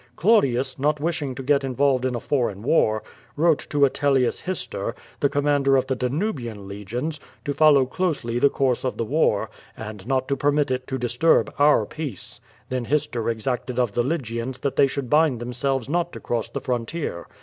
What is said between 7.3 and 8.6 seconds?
to follow closely th3